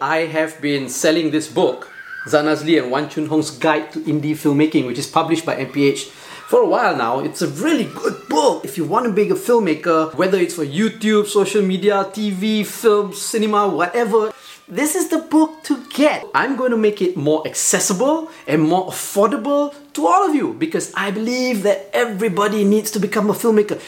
I 0.00 0.26
have 0.26 0.60
been 0.60 0.88
selling 0.88 1.30
this 1.30 1.48
book, 1.48 1.90
Zan 2.28 2.46
Azlee 2.46 2.82
and 2.82 2.90
Wan 2.90 3.08
Chun 3.08 3.26
Hong's 3.26 3.50
Guide 3.50 3.92
to 3.92 4.00
Indie 4.00 4.32
Filmmaking, 4.32 4.86
which 4.86 4.98
is 4.98 5.06
published 5.06 5.46
by 5.46 5.56
MPH 5.56 6.10
for 6.48 6.60
a 6.60 6.66
while 6.66 6.96
now. 6.96 7.20
It's 7.20 7.42
a 7.42 7.48
really 7.48 7.84
good 7.84 8.28
book. 8.28 8.64
If 8.64 8.76
you 8.76 8.84
want 8.84 9.06
to 9.06 9.12
be 9.12 9.30
a 9.30 9.34
filmmaker, 9.34 10.14
whether 10.14 10.38
it's 10.38 10.54
for 10.54 10.66
YouTube, 10.66 11.26
social 11.26 11.62
media, 11.62 12.04
TV, 12.12 12.66
film, 12.66 13.14
cinema, 13.14 13.68
whatever, 13.68 14.32
this 14.68 14.94
is 14.94 15.08
the 15.08 15.18
book 15.18 15.62
to 15.64 15.84
get. 15.90 16.24
I'm 16.34 16.56
going 16.56 16.70
to 16.70 16.76
make 16.76 17.02
it 17.02 17.16
more 17.16 17.46
accessible 17.46 18.30
and 18.46 18.62
more 18.62 18.86
affordable 18.86 19.74
to 19.92 20.06
all 20.06 20.28
of 20.28 20.34
you 20.34 20.54
because 20.54 20.92
I 20.94 21.10
believe 21.10 21.62
that 21.64 21.90
everybody 21.92 22.64
needs 22.64 22.90
to 22.92 22.98
become 22.98 23.28
a 23.28 23.34
filmmaker. 23.34 23.80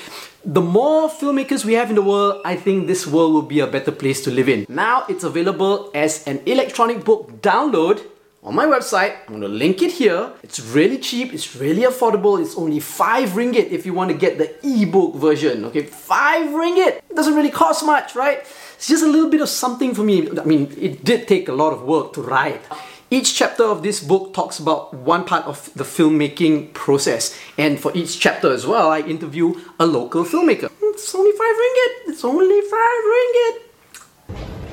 The 0.44 0.60
more 0.60 1.08
filmmakers 1.08 1.64
we 1.64 1.72
have 1.74 1.88
in 1.88 1.96
the 1.96 2.02
world, 2.02 2.42
I 2.44 2.56
think 2.56 2.86
this 2.86 3.06
world 3.06 3.32
will 3.32 3.42
be 3.42 3.60
a 3.60 3.66
better 3.66 3.90
place 3.90 4.22
to 4.24 4.30
live 4.30 4.48
in. 4.48 4.66
Now 4.68 5.04
it's 5.08 5.24
available 5.24 5.90
as 5.94 6.26
an 6.26 6.40
electronic 6.46 7.04
book 7.04 7.40
download 7.40 8.02
on 8.46 8.54
my 8.54 8.64
website. 8.64 9.16
I'm 9.26 9.34
gonna 9.34 9.48
link 9.48 9.82
it 9.82 9.90
here. 9.90 10.32
It's 10.42 10.60
really 10.60 10.98
cheap, 10.98 11.34
it's 11.34 11.56
really 11.56 11.82
affordable. 11.82 12.40
It's 12.40 12.56
only 12.56 12.78
5 12.78 13.30
ringgit 13.30 13.72
if 13.72 13.84
you 13.84 13.92
want 13.92 14.10
to 14.12 14.16
get 14.16 14.38
the 14.38 14.54
ebook 14.62 15.16
version. 15.16 15.64
Okay, 15.66 15.82
5 15.82 16.50
ringgit. 16.50 17.02
It 17.10 17.16
doesn't 17.16 17.34
really 17.34 17.50
cost 17.50 17.84
much, 17.84 18.14
right? 18.14 18.38
It's 18.76 18.86
just 18.86 19.02
a 19.02 19.08
little 19.08 19.28
bit 19.28 19.40
of 19.40 19.48
something 19.48 19.94
for 19.94 20.04
me. 20.04 20.30
I 20.38 20.44
mean, 20.44 20.72
it 20.78 21.04
did 21.04 21.26
take 21.26 21.48
a 21.48 21.52
lot 21.52 21.72
of 21.72 21.82
work 21.82 22.12
to 22.14 22.22
write. 22.22 22.62
Each 23.10 23.34
chapter 23.34 23.64
of 23.64 23.82
this 23.82 24.02
book 24.02 24.32
talks 24.34 24.58
about 24.58 24.94
one 24.94 25.24
part 25.24 25.44
of 25.46 25.70
the 25.74 25.84
filmmaking 25.84 26.72
process. 26.72 27.36
And 27.58 27.80
for 27.80 27.92
each 27.94 28.20
chapter 28.20 28.52
as 28.52 28.66
well, 28.66 28.90
I 28.90 29.00
interview 29.00 29.54
a 29.78 29.86
local 29.86 30.24
filmmaker. 30.24 30.70
It's 30.82 31.14
only 31.14 31.32
5 31.32 31.40
ringgit. 31.40 32.10
It's 32.10 32.24
only 32.24 32.60
5 32.60 32.70
ringgit. 32.70 33.65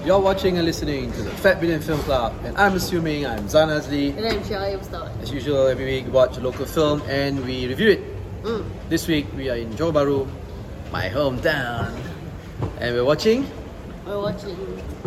You're 0.06 0.20
watching 0.20 0.58
and 0.58 0.66
listening 0.66 1.12
to 1.14 1.22
the 1.24 1.32
Fat 1.32 1.62
Bidin 1.62 1.82
Film 1.82 2.00
Club, 2.02 2.36
and 2.44 2.58
I'm 2.58 2.76
assuming 2.76 3.26
I'm 3.26 3.48
Zan 3.48 3.70
Azlee. 3.70 4.12
And 4.18 4.26
I'm 4.28 4.44
Shai 4.44 4.76
Ustad. 4.76 5.08
As 5.22 5.32
usual, 5.32 5.68
every 5.68 5.86
week 5.86 6.06
we 6.06 6.12
watch 6.12 6.36
a 6.36 6.42
local 6.42 6.66
film 6.66 7.02
and 7.08 7.40
we 7.46 7.68
review 7.68 7.92
it. 7.92 8.02
Mm. 8.44 8.66
This 8.90 9.08
week 9.08 9.28
we 9.36 9.50
are 9.50 9.56
in 9.56 9.72
Johor 9.80 9.94
Bahru, 9.96 10.28
my 10.92 11.08
hometown, 11.08 11.88
and 12.84 12.96
we're 12.96 13.06
watching 13.08 13.48
We're 14.06 14.20
watching 14.20 14.58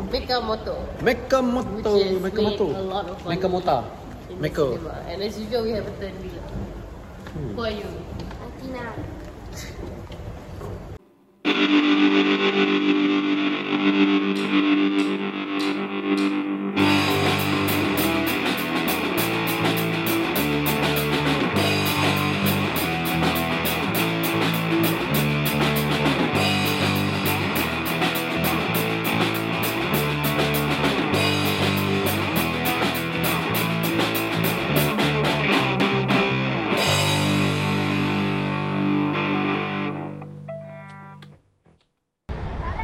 Meka 0.09 0.41
Moto. 0.41 0.81
Mechamato. 1.05 1.93
Which 2.01 2.07
is 2.07 2.23
Mechamato. 2.25 2.67
made 2.73 2.77
a 2.77 2.83
lot 2.89 3.05
of 3.11 3.21
fun 3.21 3.37
Mechamato. 3.37 3.85
in 4.31 4.39
Meko. 4.41 4.65
cinema. 4.81 5.05
And 5.13 5.23
as 5.23 5.39
usual, 5.39 5.63
we 5.65 5.71
have 5.77 5.87
a 5.87 5.93
third 6.01 6.17
wheel. 6.25 6.41
Hmm. 7.37 7.53
Who 7.55 7.61
are 7.61 7.71
you? 7.71 7.89
Athena. 8.49 8.95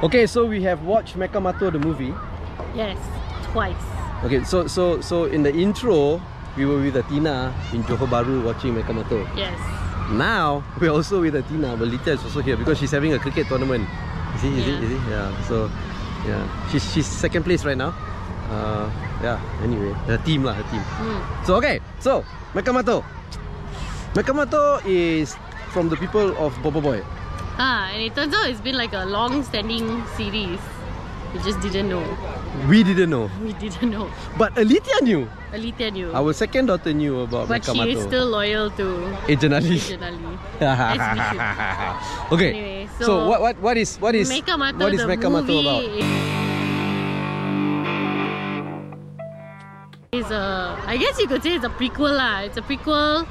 Okay, 0.03 0.27
so 0.27 0.45
we 0.45 0.63
have 0.67 0.83
watched 0.83 1.15
Mechamato 1.15 1.71
the 1.71 1.79
movie. 1.79 2.13
Yes, 2.75 2.99
twice. 3.55 3.79
Okay, 4.27 4.43
so 4.43 4.67
so 4.67 4.99
so 4.99 5.31
in 5.31 5.47
the 5.47 5.55
intro, 5.55 6.19
we 6.59 6.67
were 6.67 6.83
with 6.83 6.99
Athena 6.99 7.55
in 7.71 7.87
Johor 7.87 8.11
Bahru 8.11 8.43
watching 8.43 8.75
Mechamato. 8.75 9.23
Yes. 9.39 9.55
Now 10.11 10.67
we're 10.83 10.91
also 10.91 11.23
with 11.23 11.39
Athena, 11.39 11.79
but 11.79 11.87
Lita 11.87 12.19
is 12.19 12.23
also 12.27 12.43
here 12.43 12.59
because 12.59 12.83
she's 12.83 12.91
having 12.91 13.15
a 13.15 13.19
cricket 13.23 13.47
tournament. 13.47 13.87
Is 14.35 14.43
he? 14.43 14.51
Is? 14.59 14.67
Yeah. 14.67 14.83
Is 14.83 14.91
he? 14.91 14.99
Yeah. 15.07 15.29
So, 15.47 15.71
yeah, 16.27 16.43
she's 16.75 16.83
she's 16.91 17.07
second 17.07 17.47
place 17.47 17.63
right 17.63 17.79
now. 17.79 17.95
Uh, 18.51 18.91
yeah. 19.23 19.39
Anyway, 19.63 19.95
her 20.11 20.19
team 20.27 20.43
lah, 20.43 20.59
her 20.59 20.67
team. 20.67 20.83
Hmm. 20.99 21.47
So 21.47 21.55
okay, 21.63 21.79
so 22.03 22.27
Mechamato. 22.59 23.07
Mechamato 24.19 24.83
is 24.83 25.39
from 25.71 25.95
the 25.95 25.97
people 25.97 26.35
of 26.43 26.59
BoBoiBoy. 26.67 27.22
Ah, 27.59 27.91
and 27.93 28.03
it 28.03 28.15
turns 28.15 28.33
out 28.35 28.49
it's 28.49 28.61
been 28.61 28.77
like 28.77 28.93
a 28.93 29.05
long-standing 29.05 30.05
series. 30.17 30.61
We 31.33 31.41
just 31.41 31.61
didn't 31.61 31.89
know. 31.89 32.05
We 32.69 32.83
didn't 32.85 33.09
know, 33.11 33.31
We 33.45 33.53
didn't 33.57 33.91
know. 33.91 34.11
but 34.37 34.53
Alithia 34.55 35.01
knew. 35.01 35.29
Alithia 35.53 35.93
knew. 35.93 36.13
Our 36.13 36.33
second 36.33 36.67
daughter 36.67 36.93
knew 36.93 37.21
about 37.25 37.49
but 37.49 37.65
she 37.65 37.93
is 37.93 38.03
still 38.05 38.29
loyal 38.29 38.69
to 38.77 39.17
Agent 39.29 39.55
Ali. 39.55 39.77
Agent 39.81 40.03
Ali. 40.05 40.33
As 40.61 41.01
we 41.01 41.21
should. 41.25 42.33
okay. 42.37 42.51
Anyway, 42.53 42.89
so, 42.99 43.05
so- 43.05 43.29
what 43.29 43.41
what 43.41 43.57
what 43.61 43.77
is 43.77 43.97
what 43.97 44.15
is 44.15 44.29
what 44.29 44.93
is 44.93 45.01
the 45.01 45.09
Mechamato 45.09 45.57
about? 45.61 45.83
Is 50.13 50.29
a, 50.31 50.77
I 50.85 50.99
guess 51.01 51.17
you 51.19 51.27
could 51.27 51.43
say 51.43 51.57
it's 51.57 51.65
a 51.65 51.73
prequel 51.73 52.13
lah. 52.13 52.45
It's 52.45 52.59
a 52.61 52.65
prequel, 52.65 53.25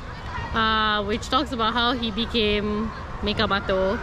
uh, 0.57 1.03
which 1.05 1.29
talks 1.29 1.51
about 1.53 1.73
how 1.77 1.93
he 1.93 2.09
became 2.09 2.89
Mechamato. 3.21 3.99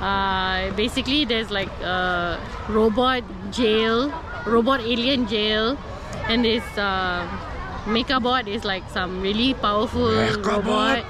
Uh, 0.00 0.72
basically, 0.74 1.24
there's 1.24 1.50
like 1.50 1.70
a 1.82 2.38
robot 2.68 3.22
jail, 3.50 4.12
robot 4.46 4.80
alien 4.80 5.26
jail, 5.26 5.76
and 6.28 6.44
this 6.44 6.64
uh, 6.78 7.26
MechaBot 7.86 8.46
is 8.48 8.64
like 8.64 8.88
some 8.90 9.20
really 9.20 9.54
powerful 9.54 10.08
MechaBot. 10.08 10.46
robot. 10.46 11.04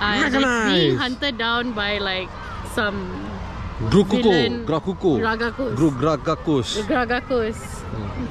Uh, 0.00 0.22
it's 0.24 0.72
being 0.72 0.96
hunted 0.96 1.36
down 1.36 1.72
by 1.72 1.98
like 1.98 2.28
some 2.74 3.28
Grukuko, 3.88 4.64
Grakuko, 4.64 5.20
Ragakus. 5.20 5.74
Grugragakus. 5.76 6.68
Gragakus, 6.84 7.56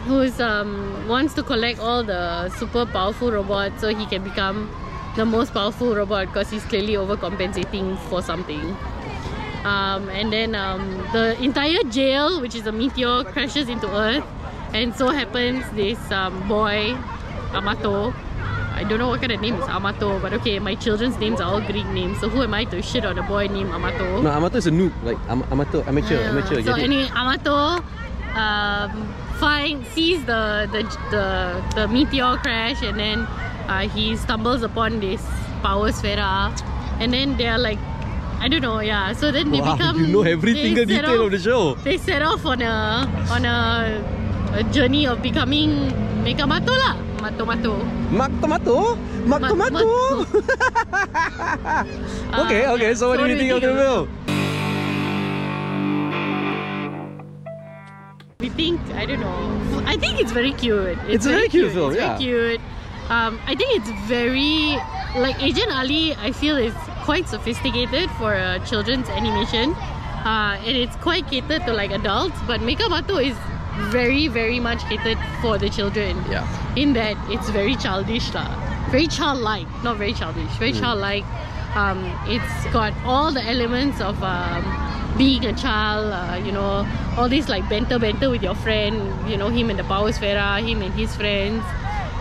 who's 0.06 0.40
um 0.40 1.08
wants 1.08 1.34
to 1.34 1.44
collect 1.44 1.80
all 1.80 2.04
the 2.04 2.50
super 2.50 2.86
powerful 2.86 3.32
robots 3.32 3.82
so 3.82 3.90
he 3.90 4.06
can 4.06 4.24
become 4.24 4.70
the 5.20 5.26
most 5.26 5.54
powerful 5.54 5.94
robot 5.94 6.28
because 6.28 6.50
he's 6.50 6.64
clearly 6.64 6.94
overcompensating 6.94 7.98
for 8.08 8.22
something. 8.22 8.64
Um, 9.66 10.08
and 10.10 10.32
then 10.32 10.56
um, 10.56 10.82
the 11.12 11.36
entire 11.44 11.84
jail, 11.92 12.40
which 12.40 12.56
is 12.56 12.66
a 12.68 12.72
meteor, 12.72 13.26
crashes 13.26 13.68
into 13.68 13.94
Earth, 13.94 14.24
and 14.74 14.96
so 14.96 15.10
happens 15.10 15.70
this 15.72 16.00
um, 16.12 16.48
boy, 16.48 16.96
Amato. 17.52 18.14
I 18.80 18.86
don't 18.88 18.98
know 18.98 19.10
what 19.10 19.20
kind 19.20 19.34
of 19.34 19.42
name 19.42 19.56
is 19.56 19.68
Amato, 19.68 20.20
but 20.22 20.32
okay, 20.36 20.58
my 20.60 20.76
children's 20.76 21.18
names 21.20 21.42
are 21.42 21.52
all 21.52 21.60
Greek 21.60 21.86
names. 21.88 22.22
So 22.22 22.30
who 22.30 22.42
am 22.42 22.54
I 22.54 22.64
to 22.72 22.82
shit 22.82 23.04
on 23.04 23.20
a 23.20 23.24
boy 23.24 23.48
named 23.48 23.72
Amato? 23.72 24.22
No, 24.22 24.30
Amato 24.32 24.56
is 24.56 24.68
a 24.68 24.72
noob, 24.72 24.94
like 25.04 25.18
am- 25.28 25.44
amateur, 25.52 25.84
amateur, 25.86 26.16
Yeah. 26.16 26.30
amateur. 26.30 26.64
So 26.64 26.76
it? 26.76 26.84
anyway, 26.84 27.10
Amato 27.14 27.84
um, 28.40 29.14
find 29.36 29.86
sees 29.88 30.24
the, 30.24 30.70
the 30.72 30.84
the 31.12 31.26
the 31.76 31.88
meteor 31.90 32.38
crash, 32.38 32.82
and 32.82 32.98
then 32.98 33.28
uh, 33.70 33.88
he 33.88 34.18
stumbles 34.18 34.64
upon 34.64 35.00
this 35.00 35.22
power 35.62 35.92
sphera, 35.92 36.50
and 37.00 37.14
then 37.14 37.38
they 37.38 37.48
are 37.48 37.60
like, 37.62 37.78
I 38.42 38.48
don't 38.50 38.62
know, 38.62 38.80
yeah. 38.80 39.14
So 39.14 39.32
then 39.32 39.52
they 39.52 39.62
wow, 39.62 39.76
become. 39.78 40.00
you 40.00 40.08
know 40.08 40.24
every 40.24 40.56
single 40.56 40.86
detail 40.86 41.22
off, 41.22 41.26
of 41.28 41.32
the 41.32 41.40
show. 41.40 41.76
They 41.86 41.98
set 41.98 42.22
off 42.22 42.46
on 42.46 42.62
a 42.62 43.06
on 43.30 43.46
a, 43.46 43.60
a 44.58 44.64
journey 44.74 45.06
of 45.06 45.22
becoming 45.22 45.92
Mekamato 46.26 46.74
lah, 46.74 46.96
Mato 47.22 47.46
Mato. 47.46 47.78
Mak 48.10 48.34
tomato, 48.42 48.98
mak 49.30 49.54
Mak- 49.54 49.74
okay, 52.42 52.66
okay. 52.74 52.96
So 52.98 53.14
what 53.14 53.22
do 53.22 53.30
you 53.30 53.38
think 53.38 53.54
of 53.54 53.62
the 53.62 53.70
film? 53.70 54.10
We 58.42 58.50
think 58.50 58.82
I 58.98 59.06
don't 59.06 59.22
know. 59.22 59.38
I 59.86 59.94
think 59.98 60.18
it's 60.20 60.32
very 60.32 60.54
cute. 60.58 60.98
It's 61.06 61.28
a 61.28 61.38
very 61.38 61.50
cute 61.54 61.72
film, 61.72 61.94
It's 61.94 62.02
yeah. 62.02 62.18
very 62.18 62.58
cute. 62.58 62.62
Um, 63.10 63.40
I 63.48 63.56
think 63.56 63.76
it's 63.76 63.90
very 64.08 64.78
like 65.20 65.42
Agent 65.42 65.72
Ali. 65.72 66.14
I 66.16 66.32
feel 66.32 66.58
is 66.58 66.76
quite 67.04 67.28
sophisticated 67.28 68.10
for 68.12 68.34
a 68.34 68.60
children's 68.66 69.10
animation, 69.10 69.74
uh, 69.74 70.62
and 70.66 70.78
it's 70.78 70.96
quite 70.98 71.28
catered 71.28 71.66
to 71.66 71.74
like 71.74 71.92
adults. 71.92 72.38
But 72.46 72.62
Mechamato 72.62 73.18
is 73.24 73.36
very, 73.92 74.28
very 74.28 74.60
much 74.60 74.82
catered 74.86 75.18
for 75.42 75.58
the 75.58 75.70
children. 75.70 76.24
Yeah. 76.30 76.46
In 76.76 76.94
that 76.94 77.18
it's 77.30 77.50
very 77.50 77.76
childish 77.76 78.32
lah, 78.34 78.50
very 78.92 79.08
childlike, 79.08 79.68
not 79.84 79.98
very 79.98 80.14
childish, 80.14 80.52
very 80.62 80.74
Mm. 80.74 80.80
childlike. 80.80 81.26
Um, 81.76 82.00
it's 82.28 82.66
got 82.74 82.94
all 83.06 83.32
the 83.32 83.42
elements 83.44 84.02
of 84.02 84.22
um, 84.24 84.62
being 85.18 85.46
a 85.46 85.54
child, 85.54 86.14
uh, 86.14 86.38
you 86.46 86.52
know, 86.52 86.86
all 87.18 87.30
this 87.30 87.50
like 87.50 87.68
banter 87.70 87.98
banter 87.98 88.30
with 88.30 88.44
your 88.44 88.56
friend, 88.56 88.98
you 89.30 89.38
know, 89.38 89.50
him 89.50 89.70
and 89.70 89.80
the 89.80 89.84
power 89.84 90.12
sphera, 90.12 90.62
him 90.62 90.82
and 90.82 90.94
his 90.94 91.16
friends. 91.16 91.64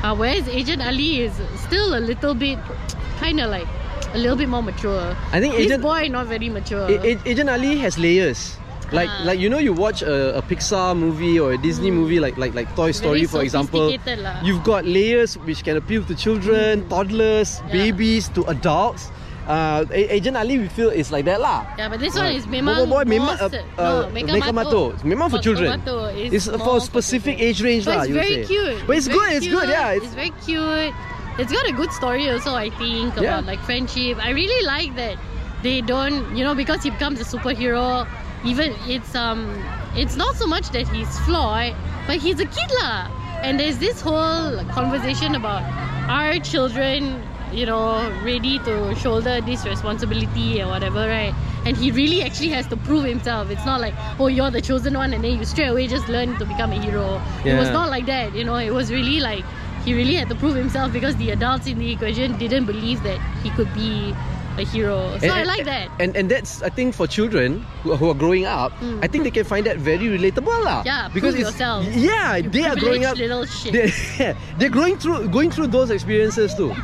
Uh, 0.03 0.15
whereas 0.15 0.47
Agent 0.49 0.81
Ali 0.83 1.23
is 1.27 1.33
still 1.67 1.95
a 1.95 2.01
little 2.03 2.35
bit 2.35 2.59
kind 3.21 3.41
of 3.41 3.51
like 3.51 3.67
a 4.15 4.19
little 4.19 4.37
bit 4.37 4.49
more 4.49 4.63
mature. 4.63 5.17
I 5.33 5.41
think 5.41 5.55
this 5.57 5.67
Agent- 5.67 5.83
boy 5.83 6.09
not 6.09 6.27
very 6.27 6.49
mature. 6.49 6.87
A- 6.89 7.19
Agent 7.27 7.51
Ali 7.51 7.79
has 7.79 7.99
layers. 7.99 8.57
Like 8.89 9.11
Ah. 9.13 9.21
like 9.29 9.37
you 9.39 9.51
know 9.53 9.59
you 9.61 9.75
watch 9.77 10.01
a, 10.01 10.39
a 10.39 10.41
Pixar 10.41 10.97
movie 10.97 11.37
or 11.39 11.53
a 11.53 11.59
Disney 11.61 11.91
movie 11.93 12.21
like 12.25 12.39
like 12.41 12.55
like 12.57 12.73
Toy 12.73 12.89
Story 12.97 13.27
for 13.29 13.43
example. 13.45 13.93
lah. 13.93 14.41
You've 14.41 14.65
got 14.65 14.89
layers 14.89 15.37
which 15.45 15.61
can 15.61 15.77
appeal 15.77 16.01
to 16.09 16.15
children, 16.17 16.89
toddlers, 16.89 17.61
Yeah. 17.69 17.73
babies, 17.93 18.33
to 18.33 18.49
adults. 18.49 19.13
Uh, 19.49 19.81
Agent 19.97 20.37
Ali 20.37 20.59
we 20.61 20.69
feel 20.69 20.93
is 20.93 21.09
like 21.11 21.25
that 21.25 21.41
lah. 21.41 21.65
Yeah, 21.81 21.89
but 21.89 22.05
this 22.05 22.13
one 22.13 22.29
Uh, 22.29 22.37
is 22.37 22.45
memang 22.45 22.85
BoBoiBoy 22.85 23.05
memang 23.09 23.37
uh, 23.41 23.49
uh, 23.81 24.05
no, 24.05 24.13
Meka 24.13 24.29
Meka 24.37 24.53
Mato. 24.53 24.93
Mato. 24.93 25.09
Memang 25.09 25.33
for 25.33 25.41
children. 25.41 25.73
Mato 25.73 26.05
is 26.13 26.29
It's 26.37 26.47
for 26.53 26.77
a 26.77 26.85
specific 26.85 27.41
age 27.41 27.65
range 27.65 27.89
But 27.89 27.97
lah. 27.97 28.03
it's 28.05 28.13
very 28.13 28.45
say. 28.45 28.53
cute. 28.53 28.77
But 28.85 28.95
it's, 29.01 29.09
good. 29.09 29.29
It's 29.33 29.49
good. 29.49 29.69
Yeah. 29.73 29.97
It's, 29.97 30.13
very 30.13 30.37
cute. 30.45 30.93
It's 31.41 31.49
got 31.49 31.65
a 31.65 31.73
good 31.73 31.89
story 31.97 32.29
also. 32.29 32.53
I 32.53 32.69
think 32.77 33.17
Yeah. 33.17 33.41
about 33.41 33.49
like 33.49 33.65
friendship. 33.65 34.21
I 34.21 34.37
really 34.37 34.61
like 34.69 34.93
that 35.01 35.17
they 35.65 35.81
don't, 35.81 36.29
you 36.37 36.45
know, 36.45 36.53
because 36.53 36.85
he 36.85 36.93
becomes 36.93 37.17
a 37.17 37.25
superhero. 37.25 38.05
Even 38.45 38.77
it's 38.85 39.17
um, 39.17 39.49
it's 39.97 40.13
not 40.21 40.37
so 40.37 40.45
much 40.45 40.69
that 40.77 40.85
he's 40.93 41.09
flawed, 41.25 41.73
but 42.05 42.21
he's 42.21 42.37
a 42.37 42.47
kid 42.47 42.69
lah. 42.85 43.09
And 43.41 43.57
there's 43.57 43.81
this 43.81 44.05
whole 44.05 44.61
conversation 44.77 45.33
about 45.41 45.65
our 46.11 46.37
children, 46.45 47.17
you 47.53 47.67
know, 47.67 48.11
ready 48.25 48.59
to 48.61 48.95
shoulder 48.97 49.41
this 49.41 49.65
responsibility 49.65 50.63
or 50.63 50.69
whatever, 50.69 51.07
right? 51.09 51.35
And 51.65 51.77
he 51.77 51.91
really 51.91 52.23
actually 52.23 52.49
has 52.51 52.67
to 52.69 52.77
prove 52.77 53.05
himself. 53.05 53.51
It's 53.51 53.65
not 53.67 53.81
like, 53.81 53.95
oh, 54.19 54.29
you're 54.29 54.51
the 54.51 54.61
chosen 54.61 54.95
one, 54.95 55.13
and 55.13 55.23
then 55.25 55.39
you 55.39 55.45
straight 55.45 55.69
away 55.69 55.87
just 55.89 56.09
learn 56.09 56.37
to 56.39 56.45
become 56.45 56.73
a 56.73 56.81
hero. 56.81 57.21
It 57.45 57.55
was 57.57 57.71
not 57.71 57.91
like 57.91 58.07
that, 58.07 58.35
you 58.35 58.45
know. 58.45 58.57
It 58.57 58.73
was 58.73 58.91
really 58.91 59.21
like 59.21 59.45
he 59.85 59.95
really 59.95 60.15
had 60.15 60.29
to 60.29 60.35
prove 60.35 60.55
himself 60.57 60.93
because 60.93 61.17
the 61.17 61.31
adults 61.31 61.67
in 61.67 61.79
the 61.79 61.93
equation 61.93 62.37
didn't 62.39 62.67
believe 62.67 63.03
that 63.05 63.19
he 63.43 63.51
could 63.51 63.73
be 63.75 64.15
a 64.59 64.65
hero. 64.65 65.17
So 65.19 65.29
I 65.29 65.45
like 65.45 65.65
that. 65.67 65.89
And 66.01 66.17
and 66.17 66.29
that's 66.31 66.63
I 66.63 66.69
think 66.69 66.95
for 66.95 67.07
children 67.07 67.63
who, 67.83 67.95
who 67.97 68.11
are 68.11 68.15
growing 68.15 68.45
up, 68.45 68.73
Mm. 68.83 69.03
I 69.03 69.07
think 69.07 69.23
they 69.25 69.31
can 69.31 69.45
find 69.45 69.65
that 69.67 69.79
very 69.79 70.11
relatable 70.11 70.65
lah. 70.65 70.83
Yeah, 70.85 71.09
because 71.15 71.35
prove 71.35 71.47
it's 71.47 71.55
yourself. 71.55 71.87
yeah 71.95 72.37
You 72.37 72.51
they 72.51 72.65
are 72.67 72.75
growing 72.77 73.05
up. 73.07 73.17
little 73.17 73.47
shit. 73.47 73.73
They, 73.73 74.35
they're 74.59 74.69
going 74.83 74.99
through 74.99 75.29
going 75.31 75.51
through 75.55 75.69
those 75.69 75.91
experiences 75.95 76.55
too. 76.59 76.75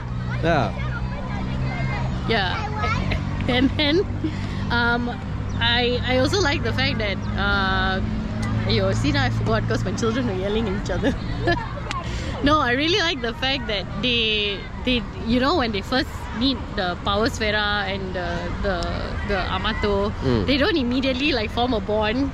Yeah. 0.45 0.73
Yeah. 2.29 2.53
And 3.49 3.69
then 3.77 4.01
um 4.73 5.13
I 5.61 6.01
I 6.05 6.17
also 6.19 6.41
like 6.41 6.63
the 6.65 6.73
fact 6.73 6.97
that 6.99 7.19
uh 7.37 8.01
you 8.69 8.89
see 8.97 9.13
now 9.13 9.25
I 9.25 9.31
forgot 9.31 9.63
because 9.69 9.85
my 9.85 9.93
children 9.93 10.29
are 10.33 10.39
yelling 10.45 10.69
at 10.69 10.77
each 10.81 10.91
other. 10.91 11.13
no, 12.49 12.61
I 12.61 12.73
really 12.73 13.01
like 13.01 13.21
the 13.21 13.35
fact 13.37 13.67
that 13.69 13.85
they 14.01 14.61
they 14.85 15.03
you 15.29 15.41
know 15.41 15.61
when 15.61 15.73
they 15.73 15.83
first 15.85 16.09
meet 16.41 16.57
the 16.77 16.97
Power 17.05 17.29
Sfera 17.29 17.85
and 17.85 18.17
the 18.17 18.29
the, 18.65 18.77
the 19.29 19.39
Amato, 19.53 20.09
Mm. 20.25 20.47
they 20.49 20.57
don't 20.57 20.77
immediately 20.77 21.33
like 21.33 21.51
form 21.53 21.75
a 21.77 21.81
bond. 21.81 22.33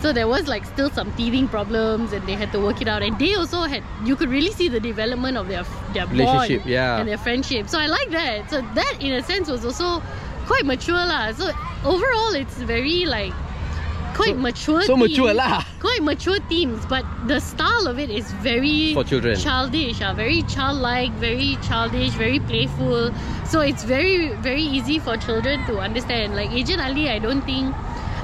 So 0.00 0.12
there 0.12 0.28
was 0.28 0.46
like 0.46 0.64
still 0.64 0.90
some 0.90 1.12
teething 1.14 1.48
problems 1.48 2.12
and 2.12 2.24
they 2.26 2.34
had 2.34 2.52
to 2.52 2.60
work 2.60 2.80
it 2.80 2.86
out 2.88 3.02
and 3.02 3.18
they 3.18 3.34
also 3.34 3.62
had 3.62 3.82
you 4.04 4.14
could 4.14 4.28
really 4.30 4.52
see 4.52 4.68
the 4.68 4.78
development 4.80 5.36
of 5.36 5.48
their 5.48 5.64
their 5.92 6.06
Relationship, 6.06 6.60
bond 6.62 6.70
yeah. 6.70 6.98
and 6.98 7.08
their 7.08 7.18
friendship. 7.18 7.68
So 7.68 7.80
I 7.80 7.86
like 7.86 8.10
that. 8.10 8.48
So 8.50 8.60
that 8.78 8.94
in 9.00 9.12
a 9.14 9.22
sense 9.22 9.48
was 9.50 9.64
also 9.64 10.00
quite 10.46 10.64
mature 10.64 10.94
lah. 11.12 11.32
So 11.32 11.50
overall 11.84 12.32
it's 12.34 12.54
very 12.62 13.06
like 13.06 13.32
quite 14.14 14.34
So- 14.36 14.46
mature 14.46 14.82
so 14.82 14.96
mature 14.96 15.34
lah. 15.34 15.64
Quite 15.78 16.02
mature 16.02 16.40
themes, 16.48 16.84
but 16.90 17.04
the 17.28 17.38
style 17.40 17.86
of 17.86 18.00
it 18.00 18.10
is 18.10 18.26
very 18.42 18.92
For 18.94 19.04
children. 19.04 19.36
childish, 19.38 20.02
ah, 20.02 20.12
very 20.12 20.42
childlike, 20.42 21.12
very 21.22 21.54
childish, 21.62 22.10
very 22.18 22.40
playful. 22.40 23.12
So 23.46 23.60
it's 23.60 23.84
very 23.84 24.34
very 24.42 24.62
easy 24.62 24.98
for 24.98 25.16
children 25.16 25.62
to 25.66 25.78
understand. 25.78 26.34
Like 26.34 26.50
Agent 26.50 26.80
Ali, 26.82 27.08
I 27.10 27.20
don't 27.20 27.42
think 27.42 27.70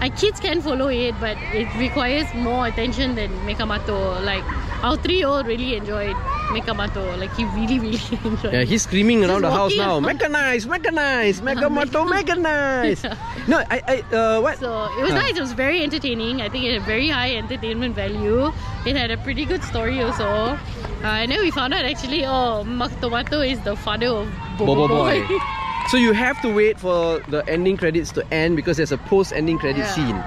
like 0.04 0.16
kids 0.20 0.38
can 0.38 0.60
follow 0.60 0.88
it, 0.88 1.14
but 1.18 1.36
it 1.60 1.68
requires 1.80 2.28
more 2.34 2.66
attention 2.66 3.14
than 3.14 3.30
Mechamato. 3.48 3.96
Like 4.30 4.44
our 4.84 4.96
three-year-old 4.98 5.46
really 5.46 5.76
enjoyed 5.76 6.16
Mechamato. 6.56 7.04
Like 7.18 7.32
he 7.38 7.44
really 7.56 7.78
really 7.84 8.00
enjoyed. 8.24 8.52
Yeah, 8.52 8.64
he's 8.72 8.82
screaming 8.82 9.24
around 9.24 9.42
the 9.48 9.50
house 9.50 9.74
now. 9.76 10.00
Mechanize, 10.00 10.66
mechanize, 10.74 11.40
Megamoto, 11.48 12.04
mechanize. 12.16 13.02
Yeah. 13.04 13.16
No, 13.46 13.58
I, 13.70 13.78
I, 13.94 13.96
uh, 14.16 14.40
what? 14.40 14.56
So 14.58 14.68
it 14.98 15.02
was 15.06 15.12
Huh. 15.12 15.20
nice. 15.24 15.36
It 15.36 15.40
was 15.46 15.52
very 15.52 15.82
entertaining. 15.82 16.40
I 16.40 16.48
think 16.48 16.64
it 16.64 16.72
had 16.78 16.86
very 16.92 17.08
high 17.08 17.36
entertainment 17.36 17.94
value. 17.94 18.52
It 18.86 18.96
had 18.96 19.10
a 19.10 19.18
pretty 19.18 19.44
good 19.44 19.62
story 19.64 20.00
also. 20.02 20.24
Uh, 20.24 21.20
and 21.20 21.30
then 21.30 21.40
we 21.40 21.50
found 21.50 21.74
out 21.74 21.84
actually, 21.84 22.24
oh, 22.24 22.64
Mak 22.64 22.98
Tomato 23.02 23.40
is 23.42 23.60
the 23.68 23.76
father 23.76 24.08
of 24.08 24.32
Bobo, 24.58 24.74
Bobo 24.88 24.88
Boy. 25.04 25.26
Boy. 25.28 25.38
So 25.90 25.96
you 25.96 26.12
have 26.12 26.40
to 26.42 26.48
wait 26.52 26.80
for 26.80 27.20
the 27.28 27.44
ending 27.48 27.76
credits 27.76 28.10
to 28.12 28.26
end 28.32 28.56
because 28.56 28.76
there's 28.78 28.92
a 28.92 28.98
post-ending 28.98 29.58
credit 29.58 29.78
Yeah. 29.84 29.94
scene. 29.94 30.24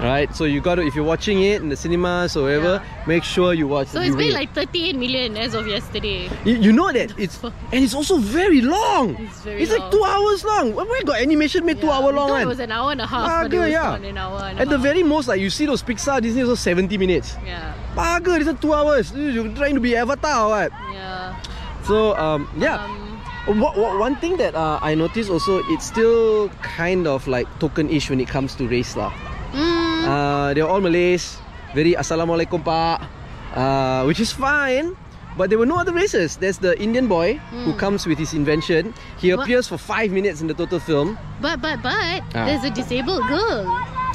Right? 0.00 0.34
So 0.34 0.42
you 0.44 0.60
got 0.60 0.74
to, 0.74 0.82
if 0.82 0.96
you're 0.96 1.04
watching 1.04 1.40
it 1.42 1.62
in 1.62 1.68
the 1.68 1.76
cinemas 1.76 2.36
or 2.36 2.42
whatever, 2.44 2.82
Yeah. 2.82 3.06
make 3.06 3.22
sure 3.22 3.54
you 3.54 3.68
watch 3.68 3.88
so 3.88 4.00
it's 4.00 4.16
been 4.16 4.32
like 4.34 4.52
38 4.52 4.96
million 4.96 5.36
as 5.36 5.54
of 5.54 5.68
yesterday. 5.68 6.28
You, 6.44 6.54
you 6.56 6.72
know 6.72 6.90
that 6.90 7.14
it's 7.16 7.38
and 7.44 7.84
it's 7.84 7.94
also 7.94 8.16
very 8.18 8.60
long. 8.60 9.14
It's 9.20 9.40
very 9.42 9.64
like 9.66 9.78
long. 9.78 9.90
two 9.92 10.02
hours 10.04 10.42
long. 10.44 10.74
Where 10.74 11.02
got 11.04 11.20
animation 11.22 11.64
made 11.64 11.80
two 11.80 11.86
Yeah, 11.86 11.92
hour 12.00 12.10
we 12.10 12.16
long 12.18 12.30
one? 12.30 12.42
it 12.42 12.46
was 12.48 12.58
an 12.58 12.72
hour 12.72 12.90
and 12.90 13.00
a 13.00 13.06
half, 13.06 13.44
but 13.44 13.54
it 13.54 13.58
was 13.58 13.70
yeah. 13.70 13.94
an 13.94 14.18
hour 14.18 14.40
and 14.50 14.58
At 14.58 14.68
the 14.68 14.78
very 14.78 15.04
most, 15.04 15.28
like 15.28 15.40
you 15.40 15.48
see 15.48 15.64
those 15.66 15.82
Pixar 15.84 16.20
Disney 16.20 16.42
also 16.42 16.56
70 16.56 16.98
minutes. 16.98 17.36
yeah, 17.46 17.72
Baga, 17.94 18.34
it's 18.34 18.60
two 18.60 18.74
hours. 18.74 19.12
You're 19.14 19.48
trying 19.54 19.74
to 19.74 19.80
be 19.80 19.94
Avatar 19.96 20.46
or 20.46 20.48
what? 20.50 20.72
yeah. 20.92 21.36
So 21.84 22.16
um 22.18 22.48
yeah. 22.58 22.82
Um, 22.82 23.03
What, 23.46 23.76
what, 23.76 23.98
one 23.98 24.16
thing 24.16 24.36
that 24.38 24.54
uh, 24.54 24.78
I 24.80 24.94
noticed 24.94 25.28
also, 25.28 25.60
it's 25.68 25.84
still 25.86 26.48
kind 26.64 27.06
of 27.06 27.28
like 27.28 27.44
token-ish 27.60 28.08
when 28.08 28.20
it 28.20 28.28
comes 28.28 28.54
to 28.56 28.64
race 28.66 28.96
lah. 28.96 29.12
mm, 29.52 30.00
Uh, 30.04 30.54
they're 30.56 30.66
all 30.68 30.80
Malays, 30.80 31.36
very 31.76 31.92
Assalamualaikum 31.92 32.64
Pak, 32.64 33.04
uh, 33.52 34.04
which 34.08 34.20
is 34.20 34.32
fine. 34.32 34.96
But 35.36 35.50
there 35.50 35.58
were 35.58 35.66
no 35.66 35.76
other 35.76 35.90
races. 35.92 36.36
There's 36.38 36.62
the 36.62 36.78
Indian 36.78 37.10
boy 37.10 37.42
who 37.66 37.74
comes 37.74 38.06
with 38.06 38.16
his 38.22 38.32
invention. 38.38 38.94
He 39.18 39.34
appears 39.34 39.66
for 39.66 39.74
five 39.76 40.14
minutes 40.14 40.38
in 40.40 40.46
the 40.46 40.54
total 40.54 40.78
film. 40.78 41.18
but 41.42 41.58
but 41.58 41.82
but 41.82 42.22
Ah. 42.38 42.46
there's 42.46 42.62
a 42.62 42.70
disabled 42.70 43.26
girl. 43.26 43.66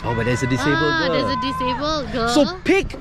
Oh, 0.07 0.15
but 0.15 0.23
there's 0.23 0.41
a 0.41 0.47
disabled 0.47 0.79
ah, 0.95 1.05
girl. 1.05 1.11
there's 1.11 1.31
a 1.35 1.39
disabled 1.43 2.03
girl. 2.15 2.31
so 2.31 2.41
pick, 2.63 2.95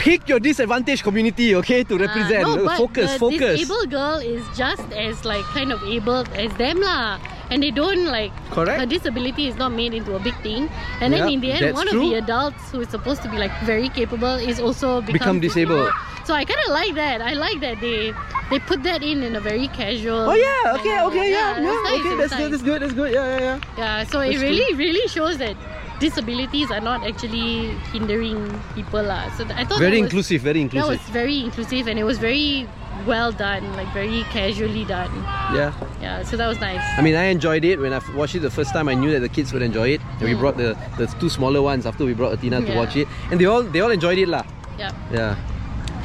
pick 0.00 0.28
your 0.28 0.40
disadvantaged 0.40 1.02
community, 1.04 1.54
okay, 1.60 1.84
to 1.84 1.94
Ah, 1.96 2.04
represent. 2.06 2.42
no, 2.48 2.64
but 2.64 2.76
focus, 2.78 3.12
the 3.12 3.18
focus. 3.18 3.60
disabled 3.60 3.90
girl 3.90 4.18
is 4.18 4.42
just 4.56 4.86
as 4.96 5.24
like 5.24 5.44
kind 5.56 5.72
of 5.72 5.82
able 5.84 6.24
as 6.34 6.50
them 6.56 6.80
lah. 6.80 7.18
And 7.50 7.62
they 7.66 7.72
don't 7.74 8.06
like 8.06 8.30
Correct. 8.54 8.78
her 8.78 8.86
disability 8.86 9.48
is 9.50 9.56
not 9.56 9.72
made 9.74 9.92
into 9.92 10.14
a 10.14 10.20
big 10.22 10.36
thing. 10.42 10.70
And 11.02 11.12
then 11.12 11.26
Yeah, 11.26 11.34
in 11.34 11.40
the 11.40 11.50
end, 11.50 11.74
one 11.74 11.88
true. 11.88 12.04
of 12.04 12.10
the 12.10 12.14
adults 12.22 12.70
who 12.70 12.80
is 12.80 12.88
supposed 12.88 13.22
to 13.22 13.28
be 13.28 13.38
like 13.42 13.50
very 13.66 13.88
capable 13.90 14.38
is 14.38 14.60
also 14.60 15.00
Become 15.02 15.12
become 15.18 15.40
disabled. 15.40 15.90
So 16.24 16.34
I 16.34 16.44
kind 16.46 16.60
of 16.66 16.70
like 16.70 16.94
that. 16.94 17.18
I 17.20 17.32
like 17.34 17.58
that 17.66 17.80
they 17.82 18.14
they 18.54 18.58
put 18.70 18.82
that 18.86 19.02
in 19.02 19.22
in 19.26 19.34
a 19.34 19.42
very 19.42 19.66
casual. 19.74 20.30
Oh 20.30 20.38
yeah, 20.38 20.74
okay, 20.78 20.96
okay, 21.10 21.26
yeah, 21.30 21.58
yeah, 21.58 21.66
that's 21.66 21.82
nice, 21.90 22.00
okay, 22.00 22.14
it 22.14 22.18
that's 22.22 22.34
good, 22.38 22.38
nice. 22.38 22.50
that's 22.54 22.62
good, 22.70 22.78
that's 22.82 22.94
good, 22.94 23.10
yeah, 23.18 23.26
yeah, 23.26 23.40
yeah. 23.48 23.58
Yeah, 23.78 24.04
so 24.06 24.20
it 24.20 24.30
That's 24.38 24.42
really, 24.46 24.70
really 24.78 25.06
shows 25.10 25.38
that 25.42 25.56
disabilities 26.00 26.70
are 26.70 26.80
not 26.80 27.06
actually 27.06 27.76
hindering 27.92 28.40
people 28.74 29.02
lah. 29.04 29.28
So 29.36 29.44
I 29.54 29.64
thought 29.68 29.78
Very 29.78 30.00
was, 30.00 30.08
inclusive, 30.08 30.40
very 30.42 30.64
That 30.64 30.74
was 30.88 30.98
inclusive. 30.98 31.12
very 31.12 31.36
inclusive 31.44 31.84
and 31.86 31.98
it 32.00 32.04
was 32.04 32.18
very 32.18 32.66
well 33.06 33.32
done, 33.32 33.64
like 33.76 33.88
very 33.92 34.24
casually 34.32 34.84
done. 34.84 35.12
Yeah. 35.52 35.72
Yeah, 36.00 36.22
so 36.24 36.36
that 36.36 36.48
was 36.48 36.58
nice. 36.60 36.80
I 36.96 37.02
mean, 37.04 37.16
I 37.16 37.28
enjoyed 37.32 37.64
it 37.64 37.78
when 37.80 37.92
I 37.92 38.00
f- 38.00 38.12
watched 38.16 38.34
it 38.34 38.40
the 38.40 38.50
first 38.52 38.72
time. 38.72 38.88
I 38.88 38.94
knew 38.96 39.12
that 39.12 39.20
the 39.20 39.28
kids 39.28 39.52
would 39.52 39.62
enjoy 39.62 39.96
it, 39.96 40.00
and 40.20 40.24
we 40.28 40.34
Mm. 40.36 40.40
brought 40.40 40.56
the 40.56 40.76
the 40.96 41.06
two 41.20 41.28
smaller 41.28 41.60
ones 41.64 41.84
after 41.88 42.04
we 42.04 42.12
brought 42.12 42.32
Athena 42.36 42.60
to 42.64 42.72
watch 42.76 42.96
it, 42.96 43.08
and 43.32 43.40
they 43.40 43.44
all 43.48 43.62
they 43.64 43.80
all 43.80 43.92
enjoyed 43.92 44.18
it 44.20 44.28
lah. 44.28 44.44
Yeah. 44.80 44.92
Yeah, 45.12 45.32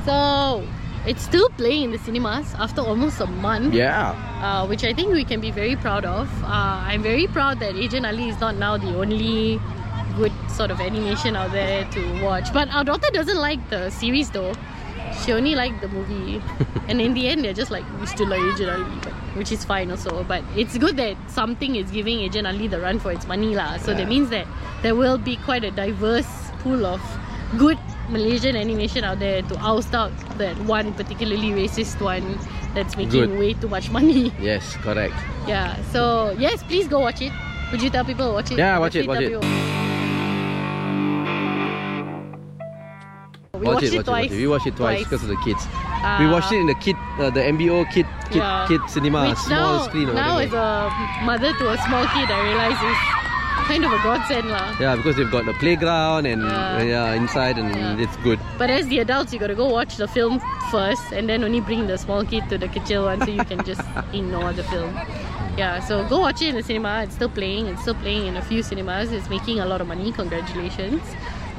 So 0.06 0.16
it's 1.08 1.24
still 1.24 1.50
playing 1.58 1.84
in 1.84 1.92
the 1.96 2.02
cinemas 2.04 2.52
after 2.60 2.82
almost 2.82 3.20
a 3.22 3.28
month. 3.28 3.74
yeah. 3.74 4.16
uh, 4.46 4.68
which 4.68 4.84
I 4.84 4.94
think 4.94 5.10
we 5.12 5.24
can 5.24 5.40
be 5.42 5.50
very 5.50 5.76
proud 5.76 6.06
of. 6.06 6.28
Uh, 6.44 6.80
I'm 6.86 7.02
very 7.02 7.26
proud 7.28 7.60
that 7.60 7.74
Agent 7.76 8.06
Ali 8.06 8.30
is 8.30 8.38
not 8.40 8.56
now 8.56 8.78
the 8.78 8.94
only 8.96 9.58
good 10.16 10.32
sort 10.50 10.72
of 10.72 10.80
animation 10.80 11.36
out 11.36 11.52
there 11.52 11.86
to 11.92 12.24
watch. 12.24 12.52
But 12.54 12.70
our 12.74 12.84
daughter 12.84 13.10
doesn't 13.12 13.38
like 13.38 13.70
the 13.70 13.90
series 13.90 14.30
though. 14.32 14.54
She 15.24 15.32
only 15.32 15.56
liked 15.56 15.82
the 15.82 15.88
movie, 15.88 16.42
and 16.90 17.00
in 17.00 17.14
the 17.14 17.28
end, 17.28 17.46
they're 17.46 17.54
just 17.54 17.72
like 17.72 17.86
we 18.00 18.06
still 18.06 18.28
like 18.28 18.42
Agent 18.42 18.70
Ali, 18.70 19.00
but, 19.02 19.14
which 19.38 19.52
is 19.52 19.64
fine 19.64 19.92
also. 19.92 20.24
But 20.24 20.44
it's 20.56 20.78
good 20.78 20.98
that 20.98 21.16
something 21.30 21.76
is 21.76 21.90
giving 21.92 22.20
Agent 22.20 22.48
Ali 22.48 22.68
the 22.68 22.80
run 22.82 23.00
for 23.00 23.12
its 23.12 23.28
money, 23.28 23.56
lah. 23.56 23.78
So 23.78 23.94
that 23.94 24.08
means 24.10 24.30
that 24.32 24.48
there 24.82 24.96
will 24.96 25.18
be 25.18 25.38
quite 25.38 25.64
a 25.64 25.72
diverse 25.72 26.28
pool 26.60 26.86
of 26.86 27.02
good 27.58 27.78
Malaysian 28.10 28.56
animation 28.56 29.04
out 29.04 29.20
there 29.20 29.42
to 29.44 29.56
oust 29.60 29.94
out 29.96 30.12
that 30.38 30.58
one 30.66 30.94
particularly 30.94 31.52
racist 31.52 32.02
one 32.02 32.38
that's 32.74 32.98
making 32.98 33.12
Good. 33.12 33.40
way 33.40 33.54
too 33.54 33.70
much 33.70 33.90
money. 33.90 34.32
Yes, 34.40 34.76
correct. 34.78 35.16
Yeah. 35.48 35.82
So 35.94 36.32
yes, 36.38 36.62
please 36.64 36.88
go 36.88 37.00
watch 37.00 37.22
it. 37.22 37.32
Would 37.72 37.82
you 37.82 37.90
tell 37.90 38.04
people 38.04 38.28
to 38.28 38.34
watch 38.34 38.52
it? 38.52 38.58
Yeah, 38.58 38.78
watch 38.80 38.96
it, 38.96 39.08
watch 39.08 39.22
it. 39.22 39.30
people- 39.30 39.65
We 43.66 43.74
watch 43.74 43.82
watched 43.82 43.94
it, 43.94 43.98
watch 43.98 44.06
twice. 44.06 44.32
it, 44.32 44.32
watch 44.32 44.32
it. 44.32 44.42
We 44.42 44.48
watched 44.48 44.68
it 44.68 44.76
twice 44.78 45.04
because 45.04 45.24
of 45.24 45.30
the 45.30 45.38
kids. 45.44 45.62
we 45.66 46.26
Uh, 46.26 46.32
watched 46.32 46.52
it 46.54 46.60
in 46.62 46.68
the 46.68 46.76
kid, 46.86 46.96
uh, 47.20 47.30
the 47.34 47.42
MBO 47.42 47.84
kid, 47.92 48.06
kid, 48.30 48.38
yeah. 48.38 48.66
kid 48.70 48.82
cinema, 48.88 49.30
Which 49.30 49.38
small 49.40 49.80
now, 49.80 49.88
screen 49.88 50.08
now 50.14 50.38
as 50.38 50.54
a 50.54 50.70
mother 51.26 51.52
to 51.58 51.64
a 51.74 51.78
small 51.90 52.06
kid, 52.14 52.30
I 52.30 52.40
realize 52.46 52.78
it's 52.78 53.04
kind 53.68 53.84
of 53.86 53.92
a 53.92 53.98
godsend 54.06 54.48
lah. 54.54 54.76
Yeah, 54.80 54.96
because 54.96 55.16
they've 55.18 55.32
got 55.32 55.46
the 55.50 55.54
playground 55.58 56.28
and 56.28 56.44
Yeah. 56.44 56.82
yeah, 56.94 57.14
inside 57.18 57.58
and 57.58 57.74
Yeah. 57.76 58.04
it's 58.06 58.16
good. 58.28 58.38
But 58.62 58.70
as 58.70 58.86
the 58.88 59.00
adults, 59.00 59.34
you 59.34 59.40
gotta 59.40 59.56
go 59.58 59.66
watch 59.66 59.98
the 59.98 60.08
film 60.08 60.40
first 60.70 61.10
and 61.12 61.26
then 61.28 61.44
only 61.44 61.62
bring 61.62 61.88
the 61.88 61.98
small 61.98 62.24
kid 62.24 62.46
to 62.54 62.60
the 62.62 62.68
kitchen 62.68 63.02
one 63.02 63.20
so 63.26 63.32
you 63.32 63.44
can 63.44 63.64
just 63.66 63.82
ignore 64.14 64.54
the 64.54 64.64
film. 64.70 64.94
Yeah, 65.58 65.80
so 65.80 66.04
go 66.06 66.20
watch 66.20 66.42
it 66.44 66.50
in 66.50 66.56
the 66.56 66.64
cinema. 66.64 67.02
It's 67.04 67.16
still 67.16 67.30
playing. 67.34 67.66
It's 67.66 67.82
still 67.82 67.96
playing 67.96 68.28
in 68.28 68.36
a 68.38 68.42
few 68.44 68.62
cinemas. 68.62 69.12
It's 69.12 69.30
making 69.30 69.60
a 69.62 69.66
lot 69.66 69.82
of 69.82 69.88
money. 69.88 70.12
Congratulations. 70.12 71.02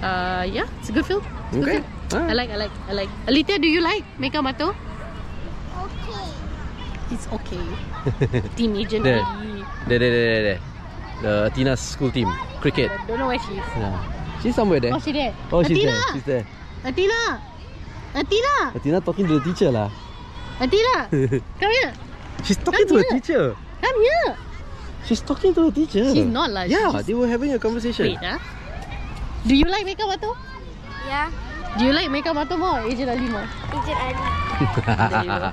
Uh, 0.02 0.44
yeah, 0.46 0.66
it's 0.78 0.90
a 0.90 0.92
good 0.92 1.06
film. 1.06 1.24
It's 1.48 1.56
a 1.56 1.60
good 1.60 1.68
Okay. 1.68 1.80
film. 1.80 1.95
Alright. 2.12 2.30
I 2.30 2.34
like, 2.34 2.50
I 2.50 2.56
like, 2.56 2.74
I 2.88 2.92
like. 2.92 3.10
Alita, 3.26 3.60
do 3.60 3.66
you 3.68 3.80
like 3.80 4.04
Mechamato? 4.18 4.74
Okay. 5.74 6.26
It's 7.10 7.26
okay. 7.30 7.62
Team 8.56 8.76
Agent 8.76 9.02
There. 9.04 9.22
There, 9.88 9.98
there, 9.98 10.10
there, 10.10 10.26
there, 10.26 10.42
there. 10.42 10.60
The 11.22 11.32
Athena's 11.50 11.80
school 11.80 12.10
team, 12.12 12.28
cricket. 12.60 12.90
I 12.92 13.06
don't 13.06 13.18
know 13.18 13.26
where 13.28 13.38
she 13.40 13.52
is. 13.56 13.66
Yeah. 13.74 13.96
She's 14.42 14.54
somewhere 14.54 14.80
there. 14.80 14.92
Oh, 14.94 15.00
she 15.00 15.12
there. 15.12 15.34
Oh, 15.50 15.62
she's 15.62 15.78
Athena! 15.78 15.90
there. 15.92 16.12
She's 16.12 16.24
there. 16.28 16.44
Athena! 16.84 17.20
Athena! 18.14 18.54
Atina 18.76 18.98
talking 19.04 19.26
to 19.26 19.40
the 19.40 19.44
teacher 19.48 19.70
lah. 19.72 19.90
Athena! 20.60 21.08
Come 21.60 21.72
here. 21.72 21.92
She's 22.44 22.58
talking 22.60 22.84
to 22.86 22.94
Come 22.94 23.00
the 23.00 23.08
here. 23.08 23.16
teacher. 23.20 23.44
Come 23.80 23.98
here. 24.02 24.30
She's 25.08 25.20
talking 25.24 25.54
to 25.54 25.70
the 25.70 25.72
teacher. 25.72 26.04
She's 26.14 26.26
not 26.28 26.50
lah, 26.52 26.62
Yeah, 26.68 26.92
just- 26.92 27.06
they 27.08 27.14
were 27.14 27.26
having 27.26 27.50
a 27.54 27.58
conversation. 27.58 28.06
Wait, 28.12 28.20
ah. 28.22 28.38
Do 29.48 29.56
you 29.56 29.64
like 29.66 29.86
Mechamato? 29.88 30.36
Yeah. 31.08 31.32
Do 31.78 31.84
you 31.84 31.92
like 31.92 32.08
Mechamato 32.08 32.58
more 32.58 32.80
or 32.80 32.88
Agent 32.88 33.10
Ali 33.10 33.28
more? 33.28 33.44
Agent 33.76 33.98
Ali. 34.00 34.16
There 35.10 35.24
you 35.24 35.28
go. 35.28 35.52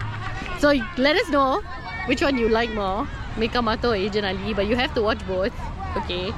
So 0.60 0.68
let 0.98 1.16
us 1.18 1.28
know 1.30 1.62
which 2.08 2.22
one 2.22 2.38
you 2.38 2.48
like 2.48 2.72
more, 2.74 3.08
Mechamato 3.36 3.92
or 3.92 3.96
Agent 3.96 4.26
Ali. 4.26 4.54
But 4.54 4.68
you 4.68 4.76
have 4.76 4.94
to 4.96 5.02
watch 5.02 5.20
both. 5.28 5.52
Okay. 5.98 6.32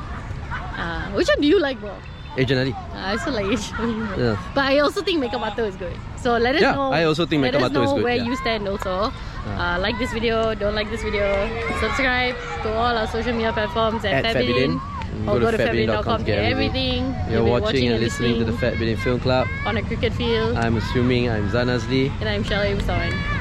Uh, 0.78 1.12
which 1.14 1.28
one 1.28 1.40
do 1.42 1.48
you 1.48 1.60
like 1.60 1.80
more? 1.82 1.98
Agent 2.38 2.60
Ali. 2.60 2.74
I 2.94 3.12
also 3.14 3.32
like 3.32 3.46
Agent 3.46 3.80
Ali 3.80 3.94
more. 3.94 4.18
Yeah. 4.18 4.52
But 4.56 4.66
I 4.66 4.80
also 4.80 5.02
think 5.02 5.24
Mechamato 5.24 5.68
is 5.70 5.76
good. 5.76 5.94
So 6.18 6.38
let 6.38 6.56
us 6.56 6.62
Yeah, 6.62 6.74
know. 6.74 6.92
I 6.92 7.04
also 7.04 7.26
think 7.28 7.44
let 7.44 7.54
Meka 7.54 7.70
is 7.86 7.94
good, 7.94 8.04
where 8.04 8.16
yeah. 8.16 8.26
you 8.26 8.36
stand 8.38 8.68
also. 8.68 9.14
Uh, 9.46 9.78
like 9.80 9.96
this 10.00 10.12
video, 10.12 10.56
don't 10.56 10.74
like 10.74 10.90
this 10.90 11.04
video. 11.04 11.30
Subscribe 11.80 12.34
to 12.64 12.74
all 12.74 12.98
our 12.98 13.06
social 13.06 13.32
media 13.32 13.54
platforms 13.54 14.04
at, 14.04 14.26
At 14.26 14.36
Fabidin. 14.36 14.82
Fabidin. 15.16 15.28
Or 15.30 15.40
Go 15.40 15.40
go 15.40 15.52
to 15.52 16.18
to 16.18 16.24
get 16.24 16.40
everything. 16.40 17.16
You're 17.30 17.44
been 17.44 17.50
watching 17.52 17.88
and 17.90 18.00
listening 18.00 18.40
to 18.40 18.46
the 18.46 18.54
Fat 18.58 18.74
Bidin 18.76 18.98
Film 19.00 19.20
Club. 19.20 19.48
on 19.66 19.78
a 19.78 19.82
cricket 19.82 20.14
field. 20.14 20.58
I'm 20.58 20.78
assuming 20.78 21.30
I'm 21.30 21.50
Zan 21.50 21.68
Azlee. 21.68 22.12
and 22.20 22.30
I'm 22.30 22.44
Shelley 22.44 22.76
Usawan. 22.76 23.35